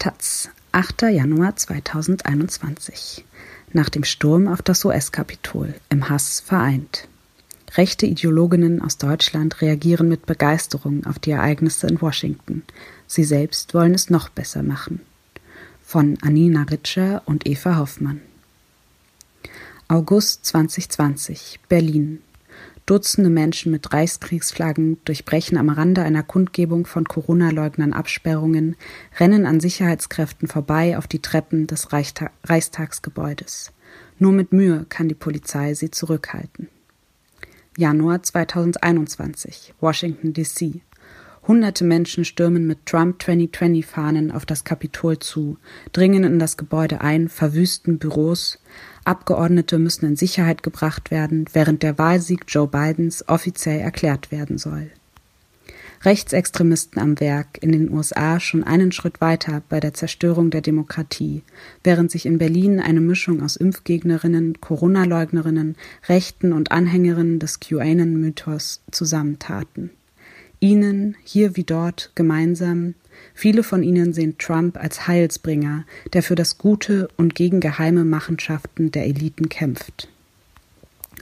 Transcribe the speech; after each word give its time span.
Taz, 0.00 0.48
8. 0.72 1.02
Januar 1.12 1.56
2021. 1.56 3.22
Nach 3.74 3.90
dem 3.90 4.02
Sturm 4.02 4.48
auf 4.48 4.62
das 4.62 4.82
US-Kapitol 4.86 5.74
im 5.90 6.08
Hass 6.08 6.40
vereint. 6.40 7.06
Rechte 7.74 8.06
Ideologinnen 8.06 8.80
aus 8.80 8.96
Deutschland 8.96 9.60
reagieren 9.60 10.08
mit 10.08 10.24
Begeisterung 10.24 11.04
auf 11.04 11.18
die 11.18 11.32
Ereignisse 11.32 11.86
in 11.86 12.00
Washington. 12.00 12.62
Sie 13.06 13.24
selbst 13.24 13.74
wollen 13.74 13.92
es 13.92 14.08
noch 14.08 14.30
besser 14.30 14.62
machen. 14.62 15.02
Von 15.82 16.16
Anina 16.22 16.62
Ritscher 16.62 17.20
und 17.26 17.46
Eva 17.46 17.76
Hoffmann. 17.76 18.22
August 19.86 20.46
2020, 20.46 21.60
Berlin. 21.68 22.22
Dutzende 22.90 23.30
Menschen 23.30 23.70
mit 23.70 23.92
Reichskriegsflaggen 23.92 24.98
durchbrechen 25.04 25.56
am 25.58 25.68
Rande 25.68 26.02
einer 26.02 26.24
Kundgebung 26.24 26.86
von 26.86 27.04
Corona-Leugnern 27.04 27.92
Absperrungen, 27.92 28.74
rennen 29.20 29.46
an 29.46 29.60
Sicherheitskräften 29.60 30.48
vorbei 30.48 30.98
auf 30.98 31.06
die 31.06 31.22
Treppen 31.22 31.68
des 31.68 31.92
Reichsta 31.92 32.32
Reichstagsgebäudes. 32.42 33.70
Nur 34.18 34.32
mit 34.32 34.52
Mühe 34.52 34.86
kann 34.88 35.08
die 35.08 35.14
Polizei 35.14 35.74
sie 35.74 35.92
zurückhalten. 35.92 36.66
Januar 37.76 38.24
2021, 38.24 39.72
Washington, 39.80 40.32
D.C. 40.32 40.80
Hunderte 41.46 41.84
Menschen 41.84 42.24
stürmen 42.24 42.66
mit 42.66 42.86
Trump 42.86 43.22
2020 43.22 43.86
Fahnen 43.86 44.30
auf 44.30 44.44
das 44.44 44.64
Kapitol 44.64 45.18
zu, 45.18 45.56
dringen 45.92 46.24
in 46.24 46.38
das 46.38 46.56
Gebäude 46.56 47.00
ein, 47.00 47.28
verwüsten 47.28 47.98
Büros. 47.98 48.58
Abgeordnete 49.04 49.78
müssen 49.78 50.04
in 50.04 50.16
Sicherheit 50.16 50.62
gebracht 50.62 51.10
werden, 51.10 51.46
während 51.52 51.82
der 51.82 51.98
Wahlsieg 51.98 52.44
Joe 52.48 52.68
Bidens 52.68 53.26
offiziell 53.28 53.80
erklärt 53.80 54.30
werden 54.30 54.58
soll. 54.58 54.90
Rechtsextremisten 56.02 57.00
am 57.00 57.20
Werk 57.20 57.58
in 57.60 57.72
den 57.72 57.90
USA 57.90 58.40
schon 58.40 58.64
einen 58.64 58.90
Schritt 58.90 59.20
weiter 59.20 59.62
bei 59.68 59.80
der 59.80 59.92
Zerstörung 59.92 60.50
der 60.50 60.62
Demokratie, 60.62 61.42
während 61.84 62.10
sich 62.10 62.24
in 62.24 62.38
Berlin 62.38 62.80
eine 62.80 63.00
Mischung 63.00 63.42
aus 63.42 63.56
Impfgegnerinnen, 63.56 64.60
Corona-Leugnerinnen, 64.62 65.76
Rechten 66.08 66.52
und 66.52 66.72
Anhängerinnen 66.72 67.38
des 67.38 67.60
QAnon-Mythos 67.60 68.82
zusammentaten. 68.90 69.90
Ihnen, 70.60 71.16
hier 71.24 71.56
wie 71.56 71.64
dort, 71.64 72.12
gemeinsam, 72.14 72.94
viele 73.34 73.62
von 73.62 73.82
ihnen 73.82 74.12
sehen 74.12 74.36
Trump 74.38 74.76
als 74.76 75.06
Heilsbringer, 75.06 75.84
der 76.12 76.22
für 76.22 76.34
das 76.34 76.58
Gute 76.58 77.08
und 77.16 77.34
gegen 77.34 77.60
geheime 77.60 78.04
Machenschaften 78.04 78.92
der 78.92 79.06
Eliten 79.06 79.48
kämpft. 79.48 80.08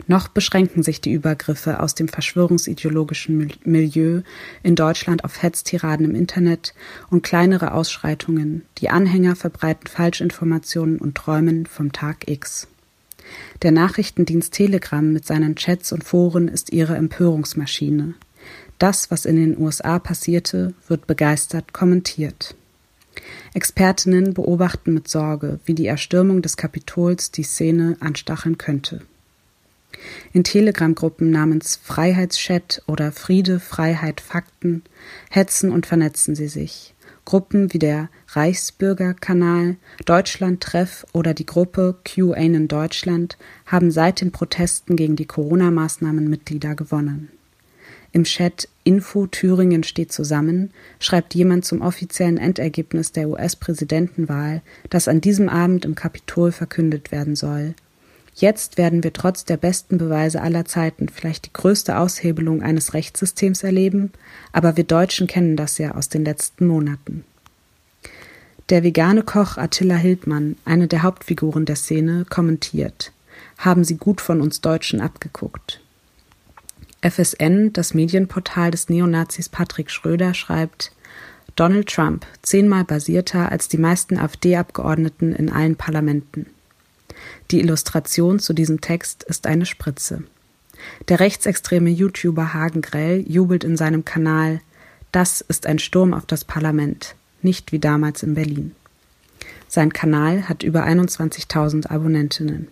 Noch 0.07 0.29
beschränken 0.29 0.83
sich 0.83 1.01
die 1.01 1.13
Übergriffe 1.13 1.81
aus 1.81 1.95
dem 1.95 2.09
verschwörungsideologischen 2.09 3.53
Milieu 3.65 4.23
in 4.63 4.77
Deutschland 4.77 5.25
auf 5.25 5.43
Hetztiraden 5.43 6.07
im 6.07 6.15
Internet 6.15 6.75
und 7.11 7.23
kleinere 7.23 7.73
Ausschreitungen. 7.73 8.63
Die 8.79 8.91
Anhänger 8.91 9.35
verbreiten 9.35 9.89
Falschinformationen 9.89 10.99
und 10.99 11.17
träumen 11.17 11.67
vom 11.67 11.93
Tag 11.93 12.29
X. 12.29 12.69
Der 13.63 13.73
Nachrichtendienst 13.73 14.53
Telegram 14.53 15.13
mit 15.13 15.27
seinen 15.27 15.57
Chats 15.57 15.93
und 15.93 16.05
Foren 16.05 16.49
ist 16.49 16.73
ihre 16.73 16.97
Empörungsmaschine. 16.97 18.15
Das, 18.79 19.11
was 19.11 19.25
in 19.25 19.37
den 19.37 19.59
USA 19.59 19.99
passierte, 19.99 20.75
wird 20.87 21.07
begeistert 21.07 21.73
kommentiert. 21.73 22.55
Expertinnen 23.55 24.35
beobachten 24.35 24.95
mit 24.95 25.09
Sorge, 25.09 25.59
wie 25.65 25.75
die 25.75 25.87
Erstürmung 25.87 26.43
des 26.43 26.57
Kapitols 26.57 27.33
die 27.33 27.43
Szene 27.43 27.97
anstacheln 28.01 28.59
könnte. 28.59 29.03
In 30.33 30.45
Telegram-Gruppen 30.45 31.31
namens 31.31 31.81
Freiheitschat 31.83 32.83
oder 32.87 33.11
Friede, 33.11 33.59
Freiheit, 33.59 34.21
Fakten 34.21 34.83
hetzen 35.31 35.73
und 35.73 35.87
vernetzen 35.87 36.37
sie 36.37 36.49
sich. 36.49 36.95
Gruppen 37.25 37.73
wie 37.75 37.79
der 37.79 38.09
Reichsbürgerkanal, 38.29 39.77
Deutschland 40.07 40.63
Treff 40.63 41.05
oder 41.13 41.35
die 41.35 41.47
Gruppe 41.47 41.97
QAnon 42.05 42.69
Deutschland 42.69 43.37
haben 43.67 43.91
seit 43.91 44.21
den 44.21 44.33
Protesten 44.33 44.97
gegen 44.97 45.17
die 45.17 45.27
Corona-Maßnahmen 45.27 46.31
Mitglieder 46.31 46.75
gewonnen. 46.75 47.29
Im 48.13 48.25
Chat 48.25 48.69
Info 48.85 49.27
Thüringen 49.27 49.83
steht 49.83 50.13
zusammen 50.13 50.71
schreibt 50.99 51.35
jemand 51.35 51.65
zum 51.65 51.83
offiziellen 51.83 52.39
Endergebnis 52.39 53.13
der 53.13 53.29
US-Präsidentenwahl, 53.29 54.63
das 54.89 55.09
an 55.09 55.21
diesem 55.21 55.49
Abend 55.49 55.85
im 55.85 55.95
Kapitol 55.95 56.53
verkündet 56.53 57.13
werden 57.13 57.37
soll. 57.37 57.75
Jetzt 58.35 58.79
werden 58.79 59.03
wir 59.03 59.13
trotz 59.13 59.45
der 59.45 59.57
besten 59.57 59.99
Beweise 59.99 60.41
aller 60.41 60.65
Zeiten 60.65 61.09
vielleicht 61.09 61.47
die 61.47 61.53
größte 61.53 61.99
Aushebelung 61.99 62.63
eines 62.63 62.95
Rechtssystems 62.95 63.65
erleben, 63.65 64.13
aber 64.53 64.77
wir 64.77 64.85
Deutschen 64.85 65.27
kennen 65.27 65.57
das 65.57 65.77
ja 65.79 65.97
aus 65.97 66.09
den 66.09 66.25
letzten 66.25 66.67
Monaten. 66.67 67.25
Der 68.71 68.85
vegane 68.85 69.23
Koch 69.23 69.57
Attila 69.57 69.97
Hildmann, 69.97 70.57
eine 70.65 70.89
der 70.89 71.03
Hauptfiguren 71.03 71.65
der 71.65 71.77
Szene, 71.77 72.27
kommentiert: 72.29 73.13
Haben 73.59 73.83
Sie 73.83 73.97
gut 73.97 74.21
von 74.21 74.41
uns 74.41 74.61
Deutschen 74.61 75.01
abgeguckt. 75.01 75.81
FSN, 77.01 77.73
das 77.73 77.95
Medienportal 77.95 78.71
des 78.71 78.89
Neonazis 78.89 79.49
Patrick 79.49 79.91
Schröder, 79.91 80.35
schreibt 80.35 80.93
Donald 81.55 81.89
Trump, 81.89 82.27
zehnmal 82.43 82.85
basierter 82.85 83.51
als 83.51 83.69
die 83.69 83.79
meisten 83.79 84.19
AfD-Abgeordneten 84.19 85.33
in 85.33 85.51
allen 85.51 85.77
Parlamenten. 85.77 86.47
Die 87.51 87.61
Illustration 87.61 88.39
zu 88.39 88.53
diesem 88.53 88.81
Text 88.81 89.25
ist 89.25 89.47
eine 89.47 89.67
Spritze. 89.67 90.23
Der 91.09 91.21
rechtsextreme 91.21 91.91
YouTuber 91.91 92.55
Hagen 92.55 92.83
Grell 92.83 93.25
jubelt 93.29 93.65
in 93.65 93.77
seinem 93.77 94.05
Kanal 94.05 94.61
Das 95.11 95.41
ist 95.41 95.67
ein 95.67 95.79
Sturm 95.79 96.13
auf 96.13 96.27
das 96.27 96.45
Parlament, 96.45 97.15
nicht 97.43 97.73
wie 97.73 97.79
damals 97.79 98.23
in 98.23 98.35
Berlin. 98.35 98.75
Sein 99.67 99.93
Kanal 99.93 100.49
hat 100.49 100.63
über 100.63 100.85
21.000 100.85 101.89
Abonnentinnen. 101.89 102.69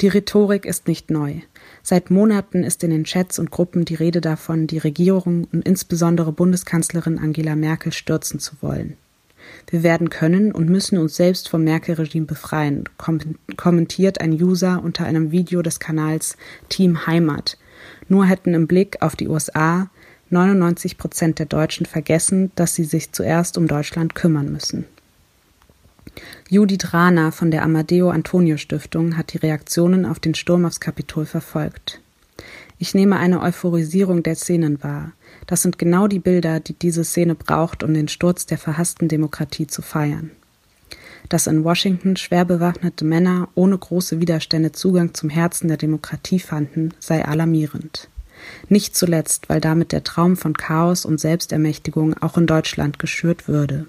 Die 0.00 0.08
Rhetorik 0.08 0.64
ist 0.64 0.88
nicht 0.88 1.10
neu. 1.10 1.40
Seit 1.82 2.10
Monaten 2.10 2.64
ist 2.64 2.84
in 2.84 2.90
den 2.90 3.04
Chats 3.04 3.38
und 3.38 3.50
Gruppen 3.50 3.84
die 3.84 3.94
Rede 3.94 4.20
davon, 4.20 4.66
die 4.66 4.78
Regierung 4.78 5.46
und 5.52 5.66
insbesondere 5.66 6.32
Bundeskanzlerin 6.32 7.18
Angela 7.18 7.56
Merkel 7.56 7.92
stürzen 7.92 8.40
zu 8.40 8.54
wollen. 8.60 8.96
Wir 9.70 9.82
werden 9.82 10.10
können 10.10 10.52
und 10.52 10.68
müssen 10.68 10.98
uns 10.98 11.16
selbst 11.16 11.48
vom 11.48 11.64
Merkel-Regime 11.64 12.26
befreien, 12.26 12.84
kommentiert 13.56 14.20
ein 14.20 14.32
User 14.32 14.82
unter 14.82 15.04
einem 15.04 15.30
Video 15.30 15.62
des 15.62 15.80
Kanals 15.80 16.36
Team 16.68 17.06
Heimat. 17.06 17.56
Nur 18.08 18.26
hätten 18.26 18.54
im 18.54 18.66
Blick 18.66 19.00
auf 19.00 19.16
die 19.16 19.28
USA 19.28 19.88
99 20.30 20.98
Prozent 20.98 21.38
der 21.38 21.46
Deutschen 21.46 21.86
vergessen, 21.86 22.52
dass 22.54 22.74
sie 22.74 22.84
sich 22.84 23.12
zuerst 23.12 23.56
um 23.56 23.66
Deutschland 23.66 24.14
kümmern 24.14 24.52
müssen. 24.52 24.84
Judith 26.48 26.92
Rahner 26.92 27.32
von 27.32 27.50
der 27.50 27.62
Amadeo 27.62 28.10
Antonio 28.10 28.56
Stiftung 28.56 29.16
hat 29.16 29.32
die 29.32 29.38
Reaktionen 29.38 30.06
auf 30.06 30.18
den 30.18 30.34
Sturm 30.34 30.64
aufs 30.64 30.80
Kapitol 30.80 31.26
verfolgt. 31.26 32.00
Ich 32.78 32.94
nehme 32.94 33.18
eine 33.18 33.42
Euphorisierung 33.42 34.22
der 34.22 34.36
Szenen 34.36 34.82
wahr. 34.82 35.12
Das 35.46 35.62
sind 35.62 35.78
genau 35.78 36.06
die 36.06 36.20
Bilder, 36.20 36.60
die 36.60 36.74
diese 36.74 37.04
Szene 37.04 37.34
braucht, 37.34 37.82
um 37.82 37.92
den 37.92 38.08
Sturz 38.08 38.46
der 38.46 38.58
verhassten 38.58 39.08
Demokratie 39.08 39.66
zu 39.66 39.82
feiern. 39.82 40.30
Dass 41.28 41.46
in 41.46 41.64
Washington 41.64 42.16
schwer 42.16 42.44
bewaffnete 42.44 43.04
Männer 43.04 43.48
ohne 43.54 43.76
große 43.76 44.20
Widerstände 44.20 44.72
Zugang 44.72 45.12
zum 45.14 45.28
Herzen 45.28 45.68
der 45.68 45.76
Demokratie 45.76 46.38
fanden, 46.38 46.94
sei 47.00 47.24
alarmierend. 47.24 48.08
Nicht 48.68 48.96
zuletzt, 48.96 49.48
weil 49.48 49.60
damit 49.60 49.90
der 49.90 50.04
Traum 50.04 50.36
von 50.36 50.54
Chaos 50.54 51.04
und 51.04 51.18
Selbstermächtigung 51.18 52.16
auch 52.22 52.38
in 52.38 52.46
Deutschland 52.46 53.00
geschürt 53.00 53.48
würde 53.48 53.86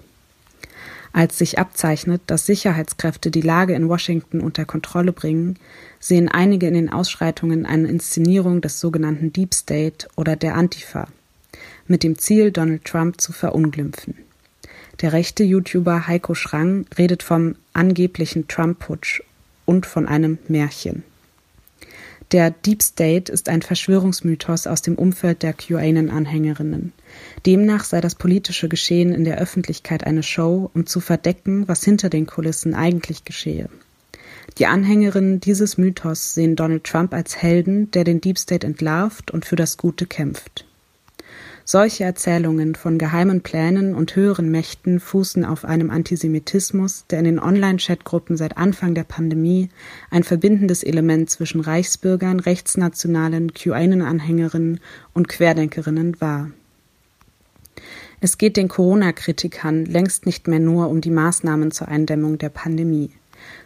als 1.12 1.38
sich 1.38 1.58
abzeichnet, 1.58 2.22
dass 2.26 2.46
Sicherheitskräfte 2.46 3.30
die 3.30 3.40
Lage 3.40 3.74
in 3.74 3.88
Washington 3.88 4.40
unter 4.40 4.64
Kontrolle 4.64 5.12
bringen, 5.12 5.58
sehen 5.98 6.28
einige 6.28 6.68
in 6.68 6.74
den 6.74 6.92
Ausschreitungen 6.92 7.66
eine 7.66 7.88
Inszenierung 7.88 8.60
des 8.60 8.80
sogenannten 8.80 9.32
Deep 9.32 9.54
State 9.54 10.08
oder 10.16 10.36
der 10.36 10.54
Antifa, 10.54 11.08
mit 11.86 12.02
dem 12.02 12.18
Ziel, 12.18 12.52
Donald 12.52 12.84
Trump 12.84 13.20
zu 13.20 13.32
verunglimpfen. 13.32 14.14
Der 15.00 15.12
rechte 15.12 15.42
YouTuber 15.42 16.06
Heiko 16.06 16.34
Schrang 16.34 16.86
redet 16.96 17.22
vom 17.22 17.56
angeblichen 17.72 18.48
Trump-Putsch 18.48 19.22
und 19.64 19.86
von 19.86 20.06
einem 20.06 20.38
Märchen. 20.48 21.04
Der 22.32 22.52
Deep 22.52 22.80
State 22.80 23.32
ist 23.32 23.48
ein 23.48 23.60
Verschwörungsmythos 23.60 24.68
aus 24.68 24.82
dem 24.82 24.94
Umfeld 24.94 25.42
der 25.42 25.52
QAnon-Anhängerinnen. 25.52 26.92
Demnach 27.44 27.82
sei 27.82 28.00
das 28.00 28.14
politische 28.14 28.68
Geschehen 28.68 29.12
in 29.12 29.24
der 29.24 29.38
Öffentlichkeit 29.38 30.06
eine 30.06 30.22
Show, 30.22 30.70
um 30.72 30.86
zu 30.86 31.00
verdecken, 31.00 31.66
was 31.66 31.82
hinter 31.82 32.08
den 32.08 32.26
Kulissen 32.26 32.74
eigentlich 32.74 33.24
geschehe. 33.24 33.68
Die 34.58 34.66
Anhängerinnen 34.66 35.40
dieses 35.40 35.76
Mythos 35.76 36.34
sehen 36.34 36.54
Donald 36.54 36.84
Trump 36.84 37.14
als 37.14 37.36
Helden, 37.36 37.90
der 37.90 38.04
den 38.04 38.20
Deep 38.20 38.38
State 38.38 38.64
entlarvt 38.64 39.32
und 39.32 39.44
für 39.44 39.56
das 39.56 39.76
Gute 39.76 40.06
kämpft. 40.06 40.66
Solche 41.72 42.02
Erzählungen 42.02 42.74
von 42.74 42.98
geheimen 42.98 43.42
Plänen 43.42 43.94
und 43.94 44.16
höheren 44.16 44.50
Mächten 44.50 44.98
fußen 44.98 45.44
auf 45.44 45.64
einem 45.64 45.90
Antisemitismus, 45.90 47.04
der 47.08 47.20
in 47.20 47.26
den 47.26 47.38
Online-Chatgruppen 47.38 48.36
seit 48.36 48.56
Anfang 48.56 48.96
der 48.96 49.04
Pandemie 49.04 49.68
ein 50.10 50.24
verbindendes 50.24 50.82
Element 50.82 51.30
zwischen 51.30 51.60
Reichsbürgern, 51.60 52.40
rechtsnationalen, 52.40 53.54
QAnon-Anhängerinnen 53.54 54.80
und 55.14 55.28
Querdenkerinnen 55.28 56.20
war. 56.20 56.50
Es 58.20 58.36
geht 58.36 58.56
den 58.56 58.66
Corona-Kritikern 58.66 59.84
längst 59.84 60.26
nicht 60.26 60.48
mehr 60.48 60.58
nur 60.58 60.88
um 60.88 61.00
die 61.00 61.12
Maßnahmen 61.12 61.70
zur 61.70 61.86
Eindämmung 61.86 62.36
der 62.38 62.48
Pandemie. 62.48 63.12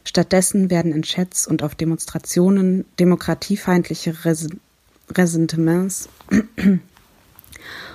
Stattdessen 0.05 0.69
werden 0.69 0.93
in 0.93 1.05
Chats 1.05 1.47
und 1.47 1.63
auf 1.63 1.75
Demonstrationen 1.75 2.85
demokratiefeindliche 3.01 4.27
Res 4.27 4.49
Ressentiments 5.11 6.11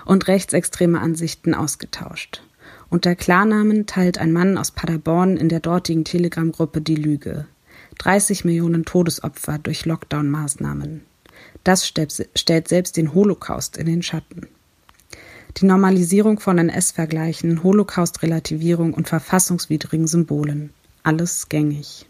und 0.10 0.28
rechtsextreme 0.28 1.00
Ansichten 1.00 1.54
ausgetauscht. 1.54 2.42
Unter 2.90 3.14
Klarnamen 3.14 3.86
teilt 3.86 4.18
ein 4.18 4.34
Mann 4.34 4.58
aus 4.58 4.72
Paderborn 4.72 5.38
in 5.38 5.50
der 5.50 5.60
dortigen 5.60 6.04
Telegram-Gruppe 6.04 6.82
die 6.82 6.96
Lüge. 6.96 7.46
30 8.00 8.44
Millionen 8.44 8.86
Todesopfer 8.86 9.60
durch 9.60 9.86
Lockdown-Maßnahmen. 9.86 11.02
Das 11.64 11.88
stellt 11.88 12.68
selbst 12.68 12.98
den 12.98 13.14
Holocaust 13.14 13.78
in 13.78 13.86
den 13.86 14.02
Schatten. 14.02 14.48
Die 15.58 15.66
Normalisierung 15.66 16.40
von 16.40 16.58
NS-Vergleichen, 16.58 17.62
Holocaust-Relativierung 17.62 18.96
und 18.96 19.08
verfassungswidrigen 19.08 20.08
Symbolen. 20.08 20.72
Alles 21.04 21.50
gängig. 21.50 22.09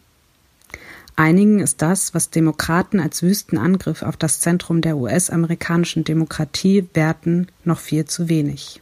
Einigen 1.20 1.60
ist 1.60 1.82
das, 1.82 2.14
was 2.14 2.30
Demokraten 2.30 3.02
als 3.02 3.22
wüsten 3.22 3.58
Angriff 3.58 4.04
auf 4.04 4.16
das 4.16 4.40
Zentrum 4.40 4.80
der 4.80 4.96
US-amerikanischen 4.96 6.06
Demokratie 6.06 6.88
werten, 6.94 7.48
noch 7.66 7.80
viel 7.80 8.06
zu 8.06 8.30
wenig. 8.30 8.80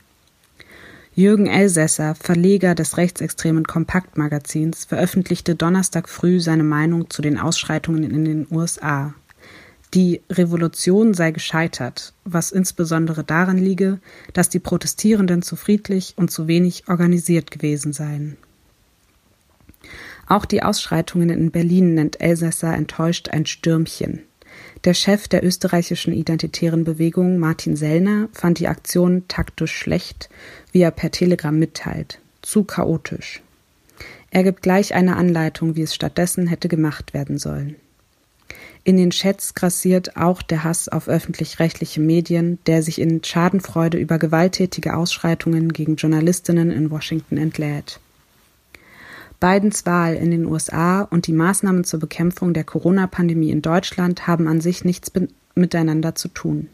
Jürgen 1.15 1.47
Elsässer, 1.47 2.13
Verleger 2.13 2.75
des 2.75 2.97
rechtsextremen 2.97 3.65
Kompaktmagazins, 3.65 4.85
veröffentlichte 4.85 5.55
Donnerstag 5.55 6.07
früh 6.07 6.39
seine 6.39 6.61
Meinung 6.61 7.09
zu 7.09 7.23
den 7.23 7.39
Ausschreitungen 7.39 8.03
in 8.03 8.23
den 8.23 8.47
USA. 8.51 9.15
Die 9.95 10.21
Revolution 10.29 11.15
sei 11.15 11.31
gescheitert, 11.31 12.13
was 12.23 12.51
insbesondere 12.51 13.23
daran 13.23 13.57
liege, 13.57 13.97
dass 14.33 14.47
die 14.47 14.59
Protestierenden 14.59 15.41
zu 15.41 15.55
friedlich 15.55 16.13
und 16.17 16.29
zu 16.29 16.47
wenig 16.47 16.87
organisiert 16.87 17.49
gewesen 17.49 17.93
seien. 17.93 18.37
Auch 20.27 20.45
die 20.45 20.61
Ausschreitungen 20.61 21.29
in 21.29 21.51
Berlin 21.51 21.93
nennt 21.93 22.19
Elsässer 22.19 22.73
enttäuscht 22.73 23.29
ein 23.29 23.45
Stürmchen. 23.45 24.23
Der 24.83 24.93
Chef 24.93 25.27
der 25.27 25.43
österreichischen 25.43 26.13
identitären 26.13 26.83
Bewegung, 26.83 27.39
Martin 27.39 27.75
Sellner, 27.75 28.29
fand 28.33 28.59
die 28.59 28.67
Aktion 28.67 29.27
taktisch 29.27 29.75
schlecht, 29.75 30.29
wie 30.71 30.81
er 30.81 30.91
per 30.91 31.11
Telegram 31.11 31.57
mitteilt. 31.57 32.19
Zu 32.41 32.63
chaotisch. 32.63 33.41
Er 34.29 34.43
gibt 34.43 34.61
gleich 34.61 34.93
eine 34.93 35.15
Anleitung, 35.15 35.75
wie 35.75 35.81
es 35.81 35.95
stattdessen 35.95 36.47
hätte 36.47 36.67
gemacht 36.67 37.13
werden 37.13 37.37
sollen. 37.37 37.75
In 38.83 38.97
den 38.97 39.09
Chats 39.09 39.53
grassiert 39.53 40.15
auch 40.15 40.41
der 40.41 40.63
Hass 40.63 40.87
auf 40.87 41.09
öffentlich-rechtliche 41.09 41.99
Medien, 41.99 42.59
der 42.67 42.83
sich 42.83 43.01
in 43.01 43.23
Schadenfreude 43.23 43.97
über 43.97 44.17
gewalttätige 44.17 44.95
Ausschreitungen 44.95 45.73
gegen 45.73 45.95
Journalistinnen 45.95 46.71
in 46.71 46.89
Washington 46.89 47.37
entlädt. 47.37 47.99
Bidens 49.39 49.85
Wahl 49.85 50.15
in 50.15 50.31
den 50.31 50.45
USA 50.45 51.01
und 51.01 51.27
die 51.27 51.33
Maßnahmen 51.33 51.83
zur 51.83 51.99
Bekämpfung 51.99 52.53
der 52.53 52.63
Corona-Pandemie 52.63 53.51
in 53.51 53.61
Deutschland 53.61 54.25
haben 54.25 54.47
an 54.47 54.61
sich 54.61 54.83
nichts 54.83 55.11
miteinander 55.53 56.15
zu 56.15 56.27
tun. 56.29 56.69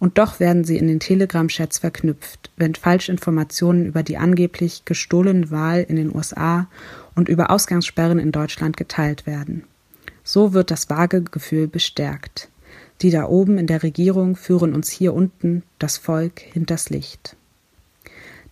Und 0.00 0.18
doch 0.18 0.40
werden 0.40 0.64
sie 0.64 0.76
in 0.76 0.88
den 0.88 0.98
Telegram-Chats 0.98 1.78
verknüpft, 1.78 2.50
wenn 2.56 2.74
Falschinformationen 2.74 3.86
über 3.86 4.02
die 4.02 4.16
angeblich 4.16 4.84
gestohlene 4.84 5.50
Wahl 5.52 5.86
in 5.88 5.96
den 5.96 6.14
USA 6.14 6.66
und 7.14 7.28
über 7.28 7.50
Ausgangssperren 7.50 8.18
in 8.18 8.32
Deutschland 8.32 8.76
geteilt 8.76 9.26
werden. 9.26 9.64
So 10.24 10.52
wird 10.52 10.70
das 10.70 10.90
vage 10.90 11.22
Gefühl 11.22 11.68
bestärkt. 11.68 12.48
Die 13.00 13.10
da 13.10 13.26
oben 13.26 13.58
in 13.58 13.66
der 13.66 13.82
Regierung 13.82 14.36
führen 14.36 14.74
uns 14.74 14.90
hier 14.90 15.14
unten, 15.14 15.62
das 15.78 15.98
Volk, 15.98 16.40
hinters 16.40 16.90
Licht. 16.90 17.36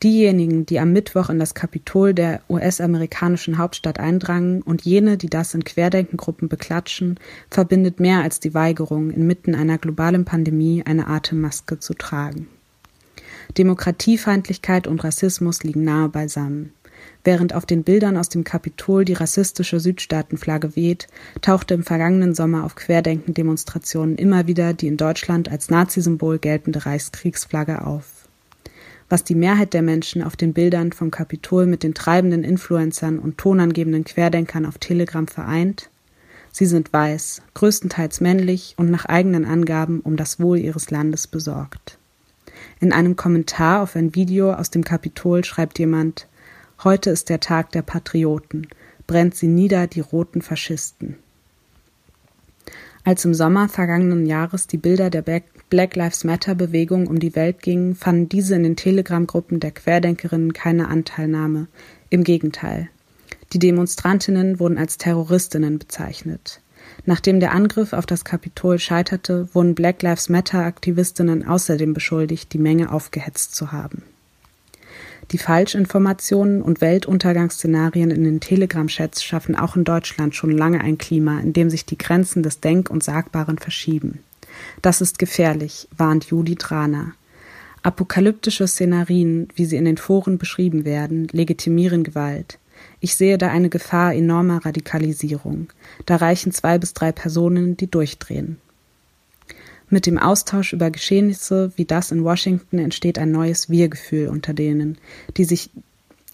Diejenigen, 0.02 0.64
die 0.64 0.80
am 0.80 0.94
Mittwoch 0.94 1.28
in 1.28 1.38
das 1.38 1.52
Kapitol 1.52 2.14
der 2.14 2.40
US-amerikanischen 2.48 3.58
Hauptstadt 3.58 4.00
eindrangen 4.00 4.62
und 4.62 4.82
jene, 4.82 5.18
die 5.18 5.28
das 5.28 5.52
in 5.52 5.62
Querdenkengruppen 5.62 6.48
beklatschen, 6.48 7.20
verbindet 7.50 8.00
mehr 8.00 8.22
als 8.22 8.40
die 8.40 8.54
Weigerung, 8.54 9.10
inmitten 9.10 9.54
einer 9.54 9.76
globalen 9.76 10.24
Pandemie 10.24 10.82
eine 10.86 11.06
Atemmaske 11.06 11.80
zu 11.80 11.92
tragen. 11.92 12.48
Demokratiefeindlichkeit 13.58 14.86
und 14.86 15.04
Rassismus 15.04 15.64
liegen 15.64 15.84
nahe 15.84 16.08
beisammen. 16.08 16.72
Während 17.22 17.54
auf 17.54 17.66
den 17.66 17.82
Bildern 17.82 18.16
aus 18.16 18.30
dem 18.30 18.44
Kapitol 18.44 19.04
die 19.04 19.12
rassistische 19.12 19.80
Südstaatenflagge 19.80 20.76
weht, 20.76 21.08
tauchte 21.42 21.74
im 21.74 21.82
vergangenen 21.82 22.34
Sommer 22.34 22.64
auf 22.64 22.74
Querdenken-Demonstrationen 22.74 24.16
immer 24.16 24.46
wieder 24.46 24.72
die 24.72 24.86
in 24.86 24.96
Deutschland 24.96 25.50
als 25.50 25.68
Nazisymbol 25.68 26.38
geltende 26.38 26.86
Reichskriegsflagge 26.86 27.84
auf 27.86 28.19
was 29.10 29.24
die 29.24 29.34
Mehrheit 29.34 29.74
der 29.74 29.82
Menschen 29.82 30.22
auf 30.22 30.36
den 30.36 30.54
Bildern 30.54 30.92
vom 30.92 31.10
Kapitol 31.10 31.66
mit 31.66 31.82
den 31.82 31.94
treibenden 31.94 32.44
Influencern 32.44 33.18
und 33.18 33.36
tonangebenden 33.36 34.04
Querdenkern 34.04 34.64
auf 34.64 34.78
Telegram 34.78 35.26
vereint? 35.26 35.90
Sie 36.52 36.66
sind 36.66 36.92
weiß, 36.92 37.42
größtenteils 37.54 38.20
männlich 38.20 38.74
und 38.76 38.90
nach 38.90 39.04
eigenen 39.04 39.44
Angaben 39.44 40.00
um 40.00 40.16
das 40.16 40.40
Wohl 40.40 40.58
ihres 40.58 40.90
Landes 40.90 41.26
besorgt. 41.26 41.98
In 42.78 42.92
einem 42.92 43.16
Kommentar 43.16 43.82
auf 43.82 43.96
ein 43.96 44.14
Video 44.14 44.52
aus 44.52 44.70
dem 44.70 44.84
Kapitol 44.84 45.44
schreibt 45.44 45.78
jemand 45.78 46.26
Heute 46.82 47.10
ist 47.10 47.28
der 47.28 47.40
Tag 47.40 47.72
der 47.72 47.82
Patrioten, 47.82 48.68
brennt 49.06 49.34
sie 49.34 49.48
nieder, 49.48 49.86
die 49.86 50.00
roten 50.00 50.40
Faschisten. 50.40 51.16
Als 53.02 53.24
im 53.24 53.32
Sommer 53.32 53.68
vergangenen 53.68 54.26
Jahres 54.26 54.66
die 54.66 54.76
Bilder 54.76 55.08
der 55.08 55.22
Black 55.22 55.96
Lives 55.96 56.24
Matter 56.24 56.54
Bewegung 56.54 57.06
um 57.06 57.18
die 57.18 57.34
Welt 57.34 57.62
gingen, 57.62 57.94
fanden 57.94 58.28
diese 58.28 58.54
in 58.54 58.62
den 58.62 58.76
Telegram-Gruppen 58.76 59.58
der 59.58 59.70
Querdenkerinnen 59.70 60.52
keine 60.52 60.88
Anteilnahme. 60.88 61.68
Im 62.10 62.24
Gegenteil. 62.24 62.88
Die 63.52 63.58
Demonstrantinnen 63.58 64.60
wurden 64.60 64.78
als 64.78 64.98
Terroristinnen 64.98 65.78
bezeichnet. 65.78 66.60
Nachdem 67.06 67.40
der 67.40 67.52
Angriff 67.52 67.92
auf 67.92 68.04
das 68.04 68.24
Kapitol 68.24 68.78
scheiterte, 68.78 69.48
wurden 69.54 69.74
Black 69.74 70.02
Lives 70.02 70.28
Matter 70.28 70.64
Aktivistinnen 70.64 71.46
außerdem 71.46 71.94
beschuldigt, 71.94 72.52
die 72.52 72.58
Menge 72.58 72.92
aufgehetzt 72.92 73.54
zu 73.54 73.72
haben. 73.72 74.02
Die 75.32 75.38
Falschinformationen 75.38 76.60
und 76.60 76.80
Weltuntergangsszenarien 76.80 78.10
in 78.10 78.24
den 78.24 78.40
Telegram-Chats 78.40 79.22
schaffen 79.22 79.54
auch 79.54 79.76
in 79.76 79.84
Deutschland 79.84 80.34
schon 80.34 80.50
lange 80.50 80.80
ein 80.80 80.98
Klima, 80.98 81.38
in 81.38 81.52
dem 81.52 81.70
sich 81.70 81.86
die 81.86 81.98
Grenzen 81.98 82.42
des 82.42 82.60
Denk- 82.60 82.90
und 82.90 83.04
Sagbaren 83.04 83.58
verschieben. 83.58 84.24
Das 84.82 85.00
ist 85.00 85.20
gefährlich, 85.20 85.88
warnt 85.96 86.24
Judith 86.26 86.70
Rahner. 86.70 87.12
Apokalyptische 87.82 88.66
Szenarien, 88.66 89.48
wie 89.54 89.66
sie 89.66 89.76
in 89.76 89.84
den 89.84 89.96
Foren 89.96 90.36
beschrieben 90.36 90.84
werden, 90.84 91.28
legitimieren 91.30 92.02
Gewalt. 92.02 92.58
Ich 92.98 93.14
sehe 93.14 93.38
da 93.38 93.48
eine 93.48 93.68
Gefahr 93.68 94.14
enormer 94.14 94.64
Radikalisierung. 94.64 95.68
Da 96.06 96.16
reichen 96.16 96.50
zwei 96.50 96.78
bis 96.78 96.92
drei 96.92 97.12
Personen, 97.12 97.76
die 97.76 97.90
durchdrehen. 97.90 98.58
Mit 99.92 100.06
dem 100.06 100.18
Austausch 100.18 100.72
über 100.72 100.90
Geschehnisse 100.90 101.72
wie 101.74 101.84
das 101.84 102.12
in 102.12 102.22
Washington 102.22 102.78
entsteht 102.78 103.18
ein 103.18 103.32
neues 103.32 103.68
Wir-Gefühl 103.68 104.28
unter 104.28 104.54
denen, 104.54 104.98
die 105.36 105.44
sich 105.44 105.70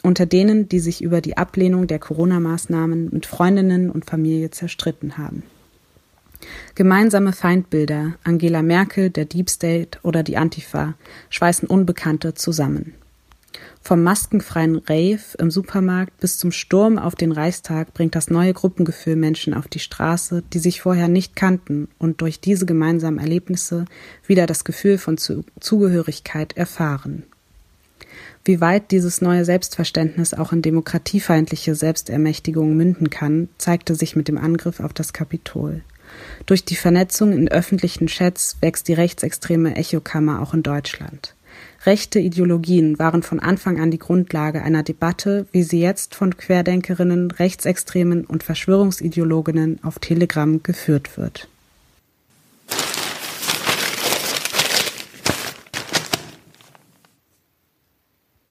unter 0.02 0.26
denen, 0.26 0.68
die 0.68 0.78
sich 0.78 1.02
über 1.02 1.22
die 1.22 1.38
Ablehnung 1.38 1.86
der 1.86 1.98
Corona-Maßnahmen 1.98 3.08
mit 3.10 3.24
Freundinnen 3.24 3.90
und 3.90 4.04
Familie 4.04 4.50
zerstritten 4.50 5.16
haben. 5.16 5.42
Gemeinsame 6.74 7.32
Feindbilder, 7.32 8.14
Angela 8.22 8.62
Merkel, 8.62 9.08
der 9.08 9.24
Deep 9.24 9.48
State 9.48 9.98
oder 10.02 10.22
die 10.22 10.36
Antifa, 10.36 10.94
schweißen 11.30 11.66
Unbekannte 11.66 12.34
zusammen. 12.34 12.92
Vom 13.80 14.02
maskenfreien 14.02 14.76
Rave 14.76 15.20
im 15.38 15.50
Supermarkt 15.50 16.18
bis 16.18 16.38
zum 16.38 16.50
Sturm 16.50 16.98
auf 16.98 17.14
den 17.14 17.30
Reichstag 17.30 17.94
bringt 17.94 18.16
das 18.16 18.30
neue 18.30 18.52
Gruppengefühl 18.52 19.14
Menschen 19.14 19.54
auf 19.54 19.68
die 19.68 19.78
Straße, 19.78 20.42
die 20.52 20.58
sich 20.58 20.80
vorher 20.80 21.06
nicht 21.06 21.36
kannten 21.36 21.86
und 21.98 22.20
durch 22.20 22.40
diese 22.40 22.66
gemeinsamen 22.66 23.20
Erlebnisse 23.20 23.84
wieder 24.26 24.46
das 24.46 24.64
Gefühl 24.64 24.98
von 24.98 25.18
Zugehörigkeit 25.18 26.56
erfahren. 26.56 27.22
Wie 28.44 28.60
weit 28.60 28.90
dieses 28.90 29.20
neue 29.20 29.44
Selbstverständnis 29.44 30.34
auch 30.34 30.52
in 30.52 30.62
demokratiefeindliche 30.62 31.76
Selbstermächtigung 31.76 32.76
münden 32.76 33.10
kann, 33.10 33.48
zeigte 33.58 33.94
sich 33.94 34.16
mit 34.16 34.26
dem 34.26 34.38
Angriff 34.38 34.80
auf 34.80 34.92
das 34.92 35.12
Kapitol. 35.12 35.82
Durch 36.46 36.64
die 36.64 36.76
Vernetzung 36.76 37.32
in 37.32 37.48
öffentlichen 37.48 38.08
Chats 38.08 38.56
wächst 38.60 38.88
die 38.88 38.94
rechtsextreme 38.94 39.76
Echokammer 39.76 40.42
auch 40.42 40.54
in 40.54 40.64
Deutschland. 40.64 41.35
Rechte 41.84 42.18
Ideologien 42.18 42.98
waren 42.98 43.22
von 43.22 43.40
Anfang 43.40 43.80
an 43.80 43.90
die 43.90 43.98
Grundlage 43.98 44.62
einer 44.62 44.82
Debatte, 44.82 45.46
wie 45.52 45.62
sie 45.62 45.80
jetzt 45.80 46.14
von 46.14 46.36
Querdenkerinnen, 46.36 47.30
Rechtsextremen 47.30 48.24
und 48.24 48.42
Verschwörungsideologinnen 48.42 49.80
auf 49.82 49.98
Telegram 49.98 50.62
geführt 50.62 51.16
wird 51.16 51.48